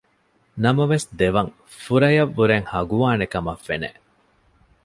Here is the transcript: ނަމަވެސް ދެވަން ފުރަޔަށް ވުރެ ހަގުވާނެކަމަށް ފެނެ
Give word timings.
ނަމަވެސް 0.63 1.07
ދެވަން 1.19 1.51
ފުރަޔަށް 1.83 2.33
ވުރެ 2.37 2.57
ހަގުވާނެކަމަށް 2.71 3.63
ފެނެ 3.67 3.89